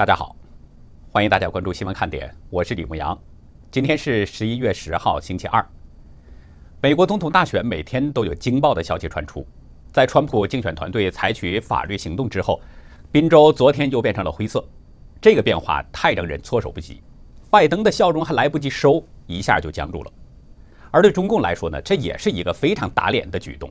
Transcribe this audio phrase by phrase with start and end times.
[0.00, 0.34] 大家好，
[1.12, 3.20] 欢迎大家关注新闻看点，我是李牧阳。
[3.70, 5.62] 今天是十一月十号，星期二。
[6.80, 9.46] 美国总统大选每天都有惊爆的消息传出，
[9.92, 12.62] 在川普竞选团队采取法律行动之后，
[13.12, 14.64] 宾州昨天又变成了灰色。
[15.20, 17.02] 这个变化太让人措手不及，
[17.50, 20.10] 拜登的笑容还来不及收，一下就僵住了。
[20.90, 23.70] 而对中共来说呢，这也是一个非常打脸的举动。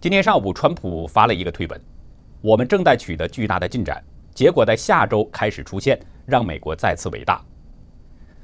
[0.00, 1.80] 今天上午，川普发了一个推文
[2.42, 4.02] ：“我们正在取得巨大的进展。”
[4.36, 7.42] 结果在下周开始出现，让美国再次伟大。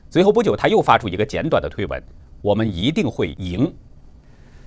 [0.08, 2.02] 随后不久，他又发出一个简短的推文
[2.40, 3.70] ：“我们一定会赢。”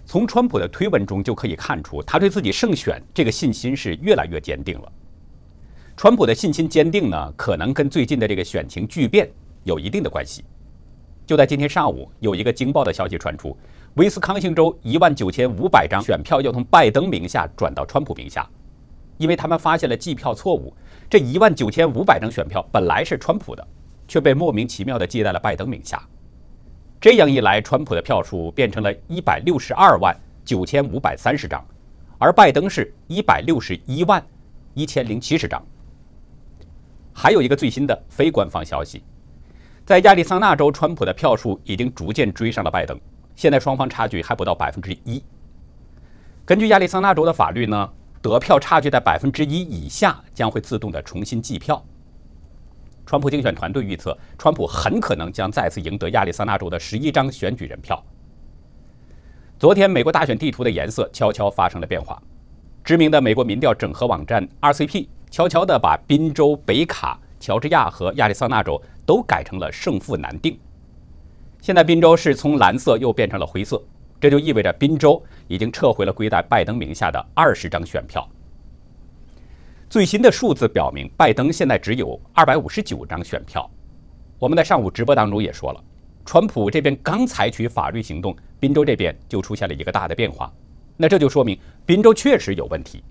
[0.05, 4.91] 从川普的推文中就可以看出，他对自己胜选这个信心是越来越坚定了。
[5.98, 9.27] 川普的信心坚定呢，可能跟最近的这个选情巨变
[9.63, 10.45] 有一定的关系。
[11.26, 13.57] 就在今天上午，有一个惊爆的消息传出：
[13.95, 18.48] 威斯康星州一万九千五百张选票要从拜登名下转到川普名下。
[19.17, 20.73] 因为他们发现了计票错误，
[21.09, 23.67] 这一万九千五百张选票本来是川普的，
[24.07, 26.01] 却被莫名其妙地记在了拜登名下。
[26.99, 31.63] 这样一来，川普的票数变成了一百六十二万九千五百三十张，
[32.17, 34.26] 而拜登是一百六十一万
[34.73, 35.63] 一千零七十张。
[37.13, 39.03] 还有一个最新的非官方消息，
[39.85, 42.99] 在亚利桑那州，川普的票数已经逐渐追上了拜登，
[43.35, 45.23] 现在双方差距还不到百分之一。
[46.43, 47.89] 根据亚利桑那州的法律呢？
[48.26, 51.84] 得票差距在百分之一以下，将会自动的重新计票。
[53.05, 58.04] 川普竞选团队预测，川普很可能将再次赢得亚利桑那州的十一张选举人票。
[59.59, 62.20] 昨天，美国大选地图的颜色悄悄发生了变化。
[62.84, 70.59] 知名的美国民调整合网站 RCP 悄悄地把宾州、北卡、乔治亚和亚利桑那州都改成了胜负难定。
[71.62, 73.81] 现在，宾州是从蓝色又变成了灰色。
[74.19, 78.28] 这就意味着宾州已经撤回了归在拜登名下的二十张选票。
[79.90, 83.69] 最新的数字表明，拜登现在只有二百五十九张选票。
[84.39, 85.83] 我们在上午直播当中也说了，
[86.25, 90.51] 川普这边刚采取法律行动，宾州这边就出现了一个大的变化。
[90.97, 93.03] 那这就说明宾州确实有问题，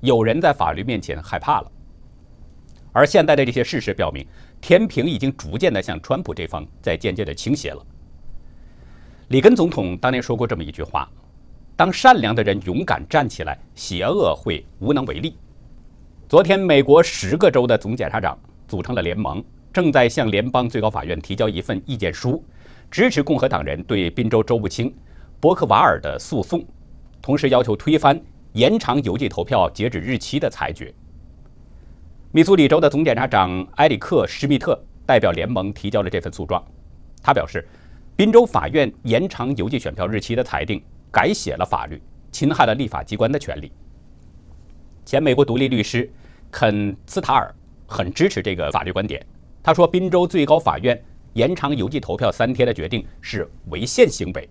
[0.00, 1.70] 有人在法律面前害怕了。
[2.92, 4.26] 而现在的这些事实表明，
[4.60, 7.86] 天平已经逐渐的向川普这方在渐渐的倾斜了。
[9.28, 11.08] 里根总统当年说过这么一句话
[11.82, 15.36] ：“当善良的人勇敢站起来，邪恶会无能为力。”
[16.30, 18.38] 昨天，美国十个州的总检察长
[18.68, 22.40] 组成了联盟，正在向联邦最高法院提交一份意见书，
[22.88, 24.94] 支持共和党人对宾州州务卿
[25.40, 26.64] 伯克瓦尔的诉讼，
[27.20, 28.16] 同时要求推翻
[28.52, 30.94] 延长邮寄投票截止日期的裁决。
[32.30, 36.64] 密苏里州的总检察长埃里克·施密特代表联盟提交了这份诉状，
[37.20, 37.66] 他表示。
[38.14, 40.80] 宾州法院延长邮寄选票日期的裁定
[41.12, 42.02] 改写了法律，
[42.32, 43.70] 侵害了立法机关的权利。
[45.04, 46.10] 前美国独立律师
[46.50, 47.54] 肯斯塔尔
[47.86, 49.24] 很支持这个法律观点。
[49.62, 51.00] 他说，宾州最高法院
[51.34, 54.48] 延长邮寄投票三天的决定是违宪行为。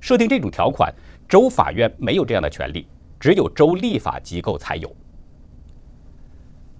[0.00, 0.94] 设定这种条款，
[1.28, 2.86] 州法院没有这样的权利，
[3.18, 4.94] 只有州立法机构才有。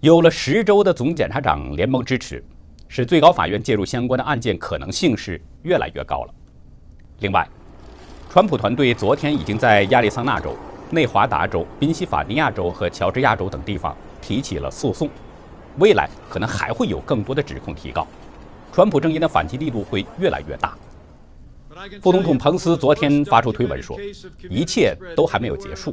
[0.00, 2.42] 有了十州的总检察长联盟支持。
[2.92, 6.34] 使最高法院介入相关的案件可能性是越来越高了。
[7.20, 7.48] 另外，
[8.32, 10.56] 川普团队昨天已经在亚利桑那州、
[10.90, 13.92] 内华达州、宾夕法尼亚州和乔治亚州等地方
[14.22, 15.10] 提起了诉讼，
[15.78, 18.06] 未来可能还会有更多的指控提告，
[18.72, 20.78] 川普阵营的反击力度会越来越大。
[22.00, 23.98] 副总统彭斯昨天发出推文说，
[24.48, 25.92] 一切都还没有结束。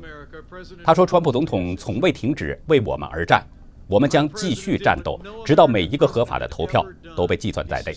[0.83, 3.43] 他说，川普总统从未停止为我们而战。
[3.87, 7.95] 我们将继续战斗，直到每一个合法的投票都被计算在内。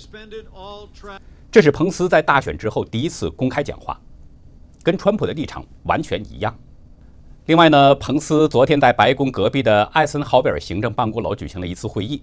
[1.50, 4.00] 这是彭斯在大选之后第一次公开讲话，
[4.82, 6.56] 跟川普的立场完全一样。
[7.46, 12.22] 另外呢，彭斯昨天在白宫隔壁的艾森豪威尔行政办公楼举行了一次会议。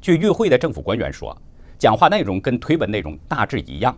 [0.00, 1.36] 据与会的政府官员说，
[1.78, 3.96] 讲话内容跟推文内容大致一样。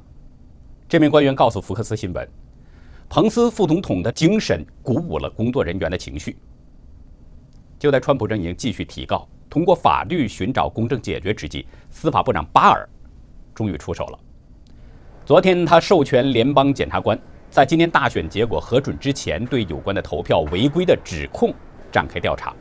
[0.88, 2.28] 这名官员告诉福克斯新闻，
[3.08, 6.36] 彭斯副总统的精神鼓舞了工作人员的情绪。
[7.78, 12.88] 就在川普阵营继续提告、通过法律寻找公正解决之际，司法部长巴尔
[13.54, 14.18] 终于出手了。
[15.24, 17.18] 昨天，他授权联邦检察官
[17.50, 21.52] 在今天大选结果核准之前，对有关的投票违规的指控
[21.90, 22.54] 展开调查。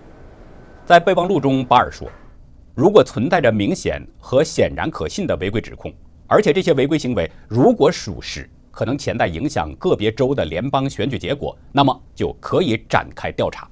[0.84, 2.10] 在备忘录中，巴尔说
[2.74, 5.94] ：“如果存在着明显和显然可信的违规指控，
[6.26, 13.70] 而且这些违规行为如果属实，可能潜在影响个别州的联邦选举结果，那么就可以展开调查。”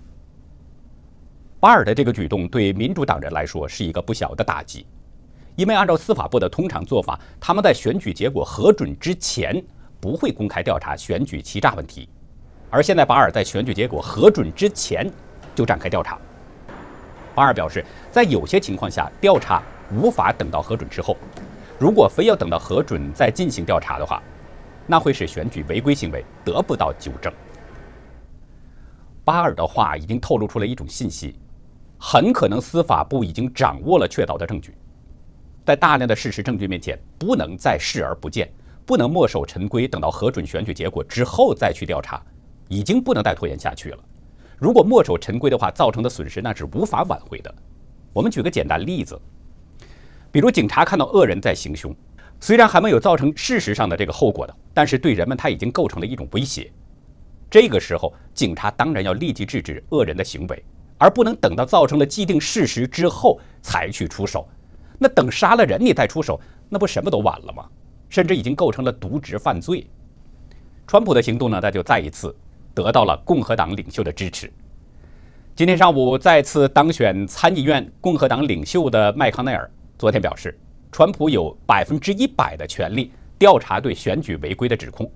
[1.60, 4.86] 巴尔的这个举动对民主党人来说是一个不小的打击，
[5.56, 9.60] 因为按照司法部的通常做法，他们在选举结果核准之前
[10.08, 12.08] 不会公开调查选举欺诈问题，
[12.70, 15.12] 而现在巴尔在选举结果核准之前
[15.54, 16.18] 就展开调查。
[17.36, 19.62] 巴尔表示，在有些情况下，调查
[19.92, 21.18] 无法等到核准之后。
[21.78, 24.24] 如果非要等到核准再进行调查的话，
[24.86, 27.30] 那会使选举违规行为得不到纠正。
[29.26, 31.36] 巴尔的话已经透露出了一种信息，
[32.00, 34.74] 很可能司法部已经掌握了确凿的证据，
[35.66, 38.50] 在大量的事实证据面前，不能再视而不见，
[38.88, 42.24] 不能墨守成规，等到核准选举结果之后再去调查，
[42.70, 44.00] 已经不能再拖延下去了。
[44.58, 47.54] 如果墨守成规的话，造成的损失那是无法挽回的。
[48.14, 49.20] 我们举个简单例子。
[50.32, 51.94] 比如警察看到恶人在行凶，
[52.40, 56.72] 虽然还没有造成事实上的这个后果的，但是对人们他已经构成了一种威胁。
[57.52, 60.64] 这个时候，警察当然要立即制止恶人的行为，
[60.98, 64.48] 而不能等到造成了既定事实之后才去出手。
[64.98, 66.40] 那等杀了人你再出手，
[66.70, 67.66] 那不什么都晚了吗？
[68.10, 69.88] 甚至已经构成了渎职犯罪。
[70.86, 72.36] 川普的行动呢，那就再一次
[72.74, 74.52] 得到了共和党领袖的支持。
[75.56, 79.70] 今天上午再次当选参议院共和党领袖的麦康奈尔。
[79.98, 80.58] 昨天表示，
[80.92, 85.12] 川普有百分之一百的权利调查对选举违规的指控。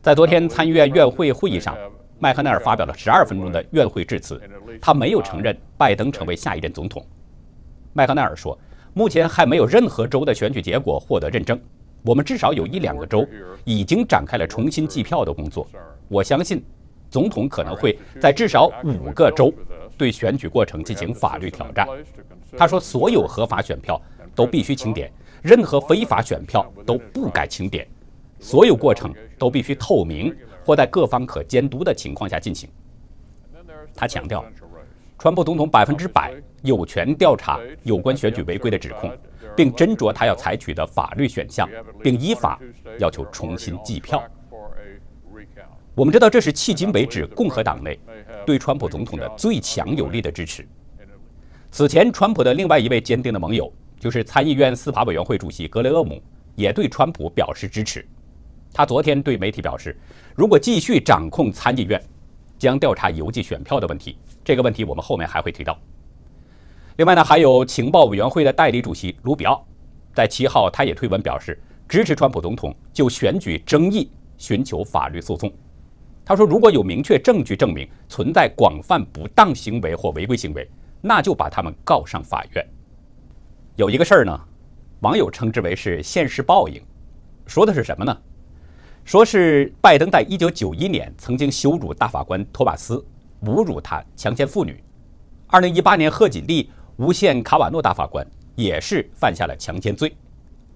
[0.00, 1.76] 在昨天参议院院会会议上，
[2.18, 4.40] 麦康奈尔发表了十二分钟的院会致辞，
[4.80, 7.06] 他没有承认拜登成为下一任总统。
[7.92, 8.58] 麦康奈尔说
[8.94, 11.58] ：“目前还没有任何州的选举结果获得认证，
[12.02, 13.26] 我们至少有一两个州
[13.64, 15.66] 已经展开了重新计票的工作。
[16.08, 16.62] 我相信，
[17.10, 19.52] 总统可能会在至少五个州
[19.96, 21.86] 对选举过程进行法律挑战。”
[22.56, 24.00] 他说：“所有合法选票
[24.34, 25.12] 都必须清点，
[25.42, 27.86] 任何非法选票都不该清点。
[28.40, 30.34] 所有过程都必须透明
[30.64, 32.68] 或在各方可监督的情况下进行。”
[33.94, 34.44] 他强调，
[35.18, 36.32] 川普总统百分之百
[36.62, 39.12] 有权调查有关选举违规的指控，
[39.56, 41.68] 并斟酌他要采取的法律选项，
[42.00, 42.56] 并依法
[43.00, 44.22] 要求重新计票。
[45.96, 47.98] 我们知道，这是迄今为止共和党内
[48.46, 50.64] 对川普总统的最强有力的支持。
[51.72, 56.22] 此前，川普的另外一位坚定的盟友，就是参议院司法委员会主席格雷厄姆，
[56.54, 58.06] 也对川普表示支持。
[58.72, 59.98] 他昨天对媒体表示，
[60.36, 62.00] 如果继续掌控参议院，
[62.56, 64.16] 将调查邮寄选票的问题。
[64.48, 65.78] 这个问题我们后面还会提到。
[66.96, 69.62] 另外呢，还有情报委员会的代理主席卢比奥，
[70.14, 75.52] 在七号他也推文表示支持川普总统就选举争议寻求法律诉讼。
[76.24, 80.66] 他说，如果有明确证据证明存在广泛不当行为或违规行为，
[81.02, 82.66] 那就把他们告上法院。
[83.76, 84.40] 有一个事儿呢，
[85.00, 86.82] 网友称之为是现实报应，
[87.46, 88.18] 说的是什么呢？
[89.04, 93.04] 说是拜登在一九九一年曾经羞辱大法官托马斯，
[93.44, 94.82] 侮辱他强奸妇女。
[95.46, 100.14] 二零一八年贺锦丽诬陷卡瓦诺大法官，也是犯下了强奸罪。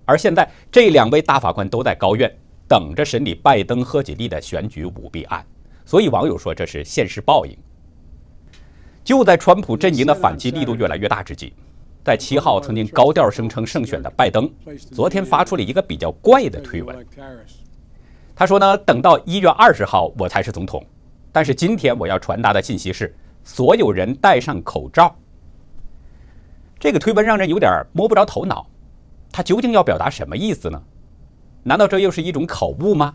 [0.04, 2.30] 而现在这两位大法官都在高院
[2.66, 5.44] 等着审理拜登贺锦丽的选举舞弊案，
[5.84, 7.56] 所以网友说这是现实报应。
[9.04, 11.52] 就在川普阵营的反击力度越来越大之际，
[12.04, 14.50] 在七号曾经高调声称胜选的拜登，
[14.92, 17.04] 昨天发出了一个比较怪的推文。
[18.34, 20.84] 他说呢，等到一月二十号我才是总统，
[21.32, 25.16] 但是今天我要传达的信息是，所有人戴上口罩。
[26.78, 28.66] 这个推文让人有点摸不着头脑，
[29.32, 30.82] 他究竟要表达什么意思呢？
[31.62, 33.14] 难道这又是一种口误吗？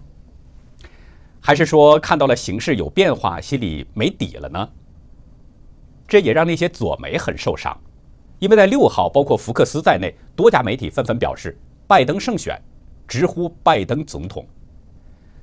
[1.40, 4.70] 还是说看到了形势有变化，心里没底了呢？
[6.08, 7.78] 这也让那些左媒很受伤，
[8.40, 12.60] 因为在六号，包括福克斯在内多家媒体纷纷表示拜登胜选，
[13.08, 14.46] 直呼拜登总统。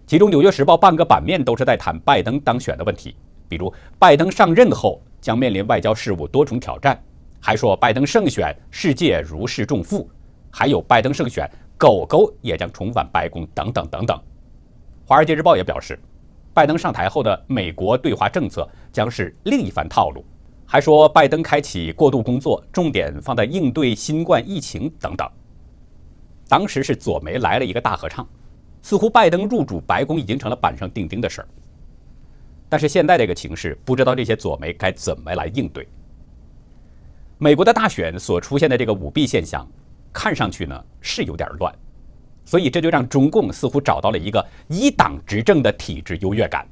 [0.06, 3.16] 其中，《纽约时报》半个版面都是在谈拜登当选的问题，
[3.48, 7.02] 比如拜登上任后将面临外交事务多重挑战，
[7.40, 10.06] 还说拜登胜选世界如释重负，
[10.50, 14.16] 还有拜登胜选狗狗也将重返白宫等等等等。
[15.06, 15.98] 《华尔街日报》也表示，
[16.52, 20.22] 拜登上台后的美国对华政策将是另一番套路。
[20.66, 25.26] 还说拜登开启过渡工作，重点放在应对新冠疫情等等。
[26.46, 28.26] 当时是左媒来了一个大合唱，
[28.84, 31.48] 似乎拜登入主白宫已经成了板上钉钉的事儿。
[32.68, 35.88] 但是现在这个情势，不知道这些左媒该怎么来应对。
[37.38, 39.66] 美国的大选所出现的这个舞弊现象，
[40.12, 41.74] 看上去呢是有点乱，
[42.44, 46.68] 所以这就让中共似乎找到了一个一党执政的体制优越感。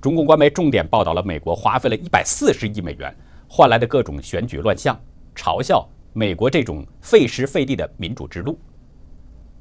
[0.00, 3.14] 中共官媒重点报道了美国花费了一百四十亿美元
[3.46, 4.98] 换来的各种选举乱象，
[5.36, 8.58] 嘲笑美国这种费时费力的民主之路。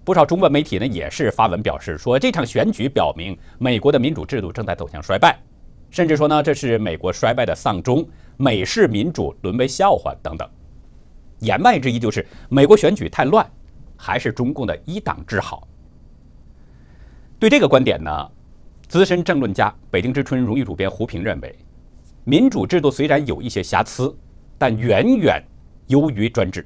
[0.07, 5.37] 不少中文媒体呢也是发文表示说，这场选举表明美国的民主制度正在走向衰败，
[5.89, 10.49] 甚至说呢这是美国衰败的丧钟，美式民主沦为笑话等等。
[11.39, 13.45] 言外之意就是美国选举太乱，
[13.97, 15.67] 还是中共的一党制好。
[17.37, 18.31] 对这个观点呢？
[18.87, 21.53] 资深政论家、北京之春荣誉主编胡平认为，
[22.23, 24.17] 民主制度虽然有一些瑕疵，
[24.57, 25.43] 但远远
[25.87, 26.65] 优于专制。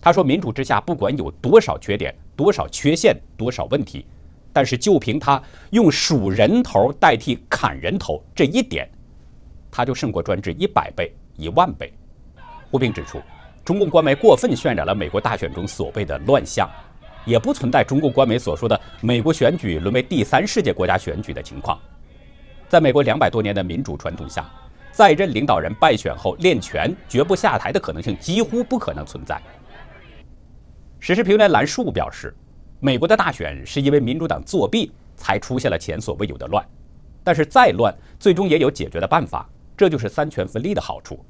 [0.00, 4.04] 他说，民主之下不管有多少缺点、多少缺陷、多少问题，
[4.52, 8.88] 但是就凭他用数人头代替砍人头这一点，
[9.70, 11.92] 他就胜过专制一百倍、一万倍。
[12.70, 13.20] 胡平指出，
[13.64, 16.68] 中共官媒过分渲染了美国大选中所谓的乱象，
[17.24, 21.78] 也不存在中共官媒所说的美国选举沦为第三世界国家选举的情况。
[22.68, 24.50] 在美国两百多年的民主传统下，
[24.90, 29.40] 在任领导人败选后练权绝不下台的可能性几乎不可能存在。
[31.04, 32.34] 时事评论员兰树表示，
[32.80, 36.66] 美国的大选是因为民主党作弊才出现了前所未有的乱，
[37.22, 39.46] 但是再乱最终也有解决的办法，
[39.76, 41.22] 这就是三权分立的好处。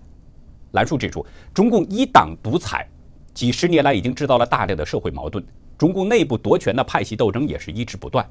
[0.75, 2.88] 兰树指出，中共一党独裁
[3.33, 5.45] 几十年来已经制造了大量的社会矛盾，
[5.76, 8.25] 中共内部夺权的派系斗争也是一直不断，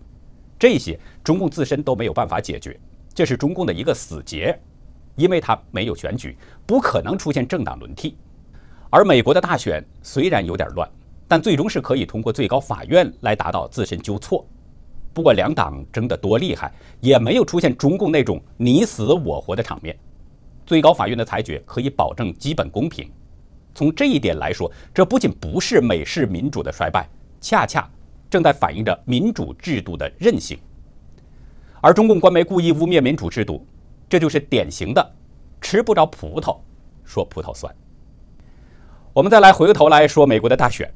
[0.57, 2.79] 这些中共自身都没有办法解决。
[3.13, 4.57] 这是中共的一个死结，
[5.17, 8.15] 因为它没有选举，不可能出现政党轮替。
[8.89, 10.89] 而美国的大选虽然有点乱，
[11.33, 14.45] 但最终是可以通过最高法院来达到自身纠错。
[15.15, 19.97] 不管两党争得多厉害，也没有出现中共那种你死我活的场面。
[20.63, 23.09] 最高法院的裁决可以保证基本公平。
[23.73, 27.09] 从这一点来说，这不仅不是美式民主的衰败，
[27.41, 27.89] 恰恰
[28.29, 30.59] 正在反映着民主制度的韧性。
[31.81, 33.65] 而中共官媒故意污蔑民主制度，
[34.07, 35.11] 这就是典型的
[35.59, 36.55] 吃不着葡萄
[37.03, 37.75] 说葡萄酸。
[39.13, 40.87] 我们再来回过头来说美国的大选，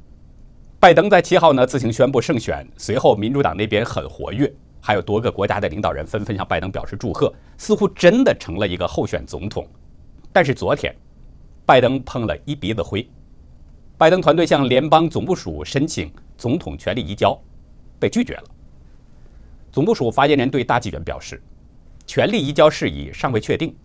[0.80, 9.68] 拜登在七号呢自行宣布胜选，随后民主党那边很活跃，还有多个国家的领导人纷纷向拜登表示祝贺，似乎真的成了一个候选总统。
[10.32, 10.96] 但是昨天，
[11.66, 13.10] 拜登碰了一鼻子灰，
[13.98, 17.36] 拜登团队向联邦总部署申请总统权力移交，
[17.98, 18.44] 被拒绝了。
[19.72, 21.42] 总部署发言人对大纪元表示，
[22.06, 23.76] 权力移交事宜尚未确定，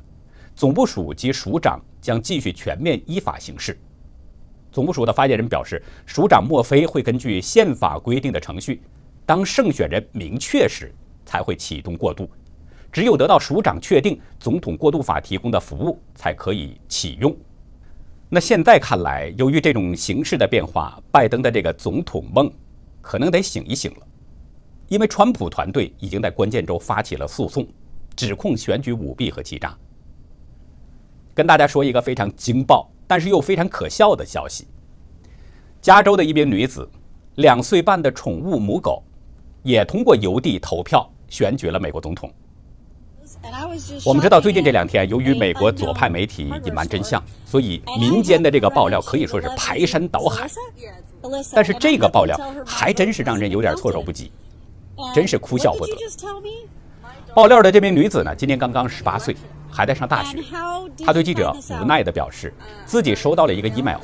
[0.55, 3.81] 总部署及署长将继续全面依法行事。
[4.73, 8.83] 总部署的发言人表示，署长莫非会根据宪法规定的程序，
[9.27, 10.93] 当胜选人明确时
[11.27, 12.29] 才会启动过渡，
[12.91, 17.37] 只有得到署长确定，总统过渡法提供的服务才可以启用。
[18.31, 22.51] 那现在看来，由于这种形势的变化，拜登的这个总统梦
[23.03, 24.07] 可能得醒一醒了。
[24.89, 27.67] 因为川普团队已经在关键州发起了诉讼，
[28.17, 29.77] 指控选举舞弊和欺诈。
[31.35, 34.67] 跟大家说一个非常惊爆，但是又非常可笑的消息：
[35.83, 36.89] 加州的一名女子，
[37.35, 39.03] 两岁半的宠物母狗，
[39.63, 42.33] 也通过邮递投票选举了美国总统。
[44.03, 50.49] 我们知道，最近这两天，由于美国左派媒体隐瞒真相，所以民间的这个爆料可以说是排山倒海。
[51.53, 54.33] 但是这个爆料还真是让人有点措手不及。
[55.15, 55.95] 真是哭笑不得。
[57.35, 59.37] 爆料的这名女子呢，今年刚刚十八岁，
[59.73, 60.39] 还在上大学。
[61.05, 62.53] 他对记者无奈地表示，
[62.85, 63.99] 自己收到了一个 email，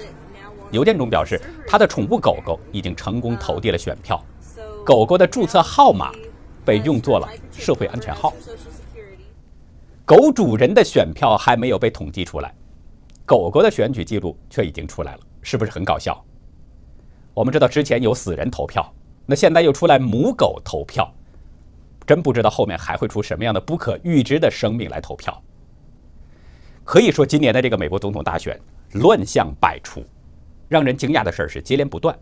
[0.70, 4.20] 邮件中表示他的宠物狗狗已经成功投递了选票，
[4.84, 6.10] 狗狗的注册号码
[6.64, 8.32] 被用作了社会安全号。
[10.04, 12.54] 狗主人的选票还没有被统计出来，
[13.26, 16.24] 狗狗的选举记录却已经出来了，是不是很搞笑？
[17.34, 18.90] 我们知道之前有死人投票。
[19.30, 21.06] 那现在又出来母狗投票，
[22.06, 25.38] 真不知道后面还会出什么样的不可预知的生命来投票。
[26.88, 28.58] 可以说，今年的这个美国总统大选
[28.92, 30.02] 乱象百出，
[30.68, 32.18] 让人惊讶的事儿是接连不断。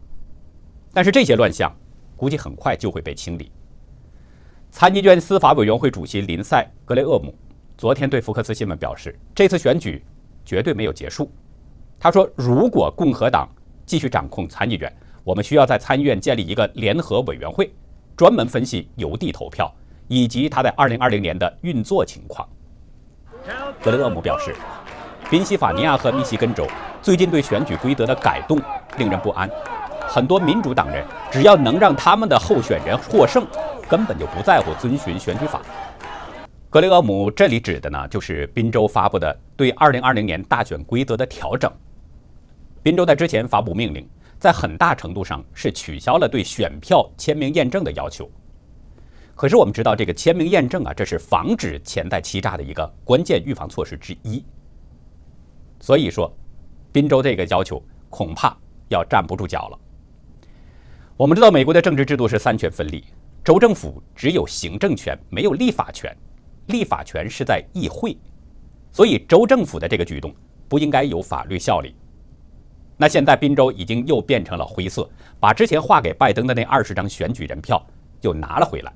[0.92, 1.72] 但是这些乱象
[2.16, 3.52] 估计很快就会被清理。
[4.72, 7.32] 参议院司法委员会主席林赛·格雷厄姆
[7.78, 10.04] 昨天对福克斯新闻表示，这次选举
[10.44, 11.30] 绝对没有结束。
[11.96, 13.48] 他说，如果共和党
[13.84, 14.92] 继续掌控参议院，
[15.22, 17.72] 我们需要在参议院建立一个联合委员会，
[18.16, 19.72] 专门分析邮递投票
[20.08, 22.44] 以及它在2020年的运作情况。
[23.82, 24.54] 格雷厄姆表示，
[25.30, 26.66] 宾夕法尼亚和密西根州
[27.00, 28.60] 最近对选举规则的改动
[28.98, 29.48] 令人不安，
[30.08, 33.46] 很多民主党人只要能让他们的候选人获胜，
[33.88, 35.60] 根本就不在乎遵循选举法。
[36.68, 41.70] 格雷厄姆这里指的呢，就是宾州发布的对2020年大选规则的调整。
[42.82, 44.08] 宾州在之前发布命令。
[44.38, 48.30] 在很大程度上是取消了对选票签名验证的要求。
[49.36, 54.42] 可是我们知道，这个签名验证啊，这是防止潜在欺诈的一个关键预防措施之一。
[55.78, 56.34] 所以说，
[56.90, 58.56] 滨州这个要求恐怕
[58.88, 59.78] 要站不住脚了。
[61.18, 63.04] 我们知道，美国的政治制度是三权分立，
[63.44, 66.16] 州政府只有行政权，没有立法权，
[66.68, 68.16] 立法权是在议会，
[68.90, 70.34] 所以州政府的这个举动
[70.66, 71.94] 不应该有法律效力。
[72.96, 75.06] 那现在滨州已经又变成了灰色，
[75.38, 77.86] 把之前划给拜登的那二十张选举人票
[78.22, 78.90] 又拿了回来。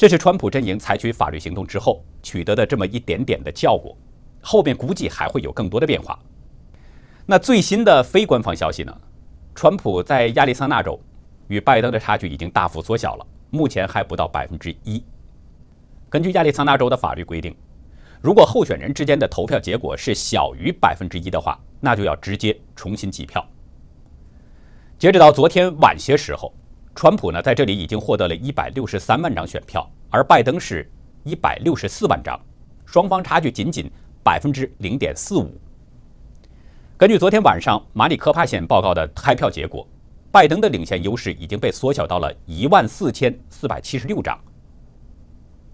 [0.00, 3.94] 这是川普阵营采取法律行动之后取得的这么一点点的效果。
[4.40, 6.18] 后面估计还会有更多的变化。
[7.26, 8.96] 那最新的非官方消息呢？
[9.54, 10.98] 川普在亚利桑那州
[11.48, 15.04] 与拜登的差距已经大幅缩小了，目前还不到百分之一。
[16.08, 17.54] 根据亚利桑那州的法律规定，
[18.22, 23.46] 如果候选人之间的投票结果是小于百分之一的话，那就要直接重新计票。
[24.98, 26.54] 截止到昨天晚些时候，
[27.00, 30.86] 川普呢在这里已经获得了一百六十三万张选票，而拜登是
[31.24, 32.38] 一百六十四万张，
[32.84, 33.90] 双方差距仅仅
[34.22, 35.50] 百分之零点四五。
[36.98, 39.88] 根据昨天晚上马里科帕县报告的开票结果，
[40.30, 44.38] 拜登的领先优势已经被缩小到了一万四千四百七十六张。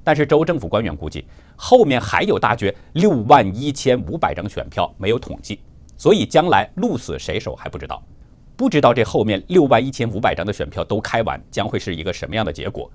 [0.04, 5.58] 但是州政府官员估计，后面还有大约六万一千五百张选票没有统计，
[5.96, 8.00] 所以将来鹿死谁手还不知道。
[8.56, 12.90] 不知道这后面六万一千五百张的选票都开完，将会是一个什么样的结果？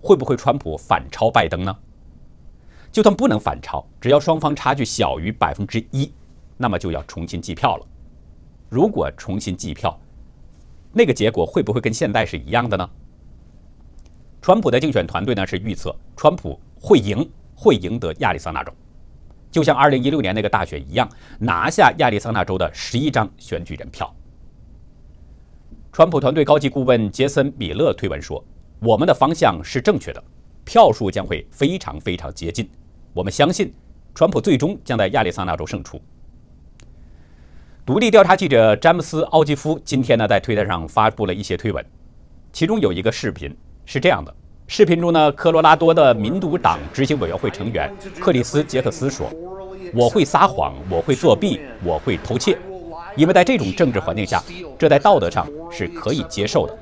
[0.00, 1.74] 会不会川普反超拜登呢？
[2.92, 6.12] 就算不能反超，只要双方差距小于百分之一。
[6.56, 7.86] 那么就要重新计票了。
[8.68, 9.98] 如果重新计票，
[10.92, 12.90] 那个结果会不会跟现在是一样的呢？
[14.42, 18.72] 川普的竞选团队呢是预测川普会赢，会赢得亚利桑那州，
[19.50, 21.08] 就像2016年那个大选一样，
[21.38, 24.14] 拿下亚利桑那州的十一张选举人票。
[25.98, 28.40] 川普团队高级顾问杰森·米勒推文说
[28.78, 30.22] ：“我们的方向是正确的，
[30.64, 32.70] 票数将会非常非常接近。
[33.12, 33.74] 我们相信，
[34.14, 36.00] 川普最终将在亚利桑那州胜出。”
[37.84, 41.84] 独立调查记者詹姆斯·奥基夫今天呢，在推特上发布了一些推文，
[42.52, 43.52] 其中有一个视频
[43.84, 44.32] 是这样的：
[44.68, 49.28] 视频中呢，科罗拉多的民主党执行委员会成员克里斯·杰克斯说
[49.92, 52.56] ：“我会撒谎，我会作弊，我会偷窃，
[53.18, 54.40] 因为在这种政治环境下，
[54.78, 56.78] 这在道德上是可以接受的。”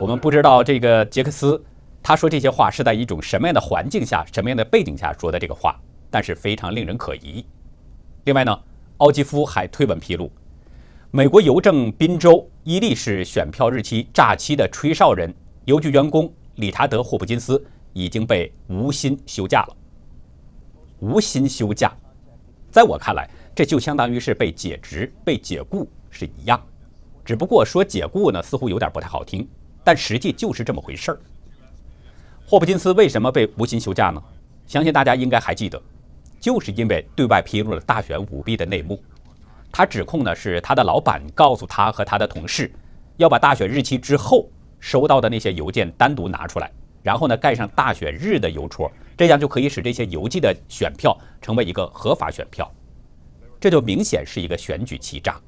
[0.00, 1.62] 我们不知道这个杰克斯
[2.02, 5.78] 他说这些话是在一种什么样的环境下、什么样的背景下说的这个话，
[6.10, 7.46] 但是非常令人可疑。
[8.24, 8.58] 另外呢？
[8.96, 10.30] 奥基夫还推文披露，
[11.10, 15.32] 美国邮政宾州伊利市选票日期诈欺的吹哨人、
[15.64, 17.64] 邮局员工理查德·霍普金斯
[17.94, 19.76] 已经被无薪休假了。
[20.98, 21.90] 无薪休假，
[22.70, 23.26] 在我看来，
[23.60, 26.58] 这就相当于是被解职、被解雇是一样，
[27.22, 29.46] 只不过说解雇呢，似乎有点不太好听，
[29.84, 31.20] 但实际就是这么回事儿。
[32.46, 34.22] 霍普金斯为什么被无薪休假呢？
[34.66, 35.78] 相信大家应该还记得。
[36.40, 38.98] 就是因为对外披露了大选舞弊的内幕，
[39.70, 42.72] 他指控呢是他的老板告诉他和他的同事，
[43.18, 52.66] 要把大选日期之后收到的那些邮件单独拿出来，然后呢盖上大选日的邮戳，这样就可以使这些邮寄的选票成为一个合法选票，
[53.60, 55.40] 这就明显是一个选举欺诈。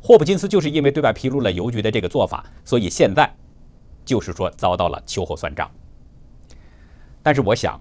[0.00, 3.28] 霍普金斯就是因为对外披露了邮局的这个做法，所以现在
[4.04, 5.70] 就是说遭到了秋后算账。
[7.22, 7.80] 但是我想。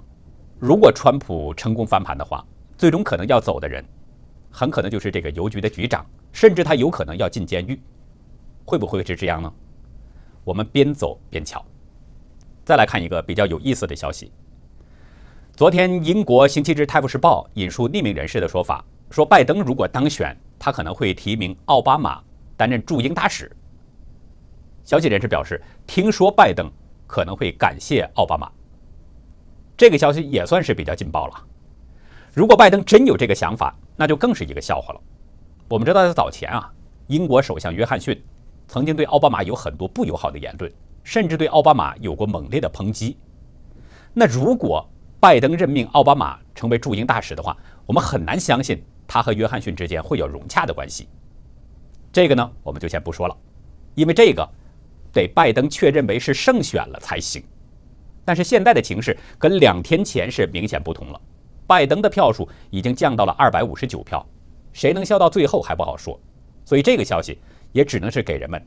[0.59, 2.41] 如果川普成功翻盘的话，
[2.77, 3.83] 最终可能要走的人，
[4.49, 7.77] 很可能就是这个邮局的局长，甚至他有可能要进监狱。
[8.63, 9.53] 会不会是这样呢？
[10.45, 11.61] 我们边走边瞧。
[12.63, 14.31] 再来看一个比较有意思的消息。
[15.53, 22.19] 昨天，英国《星期日泰晤士报》引述匿名人士的说法，说拜登如果当选，他可能会提名奥巴马
[22.57, 23.55] 担任驻英大使。
[24.83, 26.67] 消息人士表示，听说拜登
[27.05, 28.51] 可能会感谢奥巴马。
[29.77, 31.45] 这个消息也算是比较劲爆了。
[32.33, 35.01] 如果拜登真有这个想法，那就更是一个笑话了。
[35.69, 36.73] 我们知道，在早前啊，
[37.05, 38.19] 英国首相约翰逊
[38.67, 40.73] 曾经对奥巴马有很多不友好的言论，
[41.03, 43.15] 甚至对奥巴马有过猛烈的抨击。
[44.11, 44.83] 那如果
[45.19, 51.07] 拜登任命奥巴马成为驻英大使的话，我们很难相信他和约翰逊之间会有融洽的关系。
[52.11, 53.37] 这个呢，我们就先不说了，
[53.93, 54.49] 因为这个
[55.11, 57.43] 得拜登确认为是胜选了才行。
[58.25, 61.21] 但是现在的情势跟两天前是明显不同了，
[61.67, 64.25] 拜登的票数已经降到了二百五十九票，
[64.71, 66.19] 谁能笑到最后还不好说，
[66.65, 67.37] 所以这个消息
[67.71, 68.59] 也只能是给人们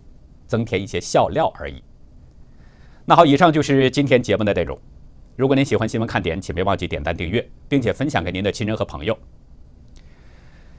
[0.47, 1.83] 增添一些笑料而已。
[3.05, 4.79] 那好，以上就是今天节目的内容。
[5.35, 9.19] 如果您喜欢新闻看点，请别忘记点赞订阅，并且分享给您的亲人和朋友。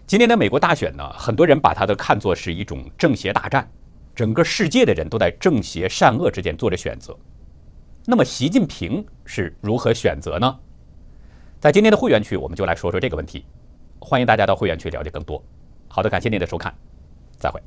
[0.08, 3.70] 今天的美国大选呢，很多人把它都看作是一种正邪大战，
[4.16, 7.14] 整个世界的人都在正邪善恶之间做着选择。
[8.06, 10.60] 那么习近平是如何选择呢？
[11.60, 13.44] 在今天的会员区，我们就来说说这个问题。
[14.00, 15.44] 欢迎大家到会员区了解更多。
[15.90, 16.74] 好的，感谢您的收看，
[17.38, 17.62] 再会。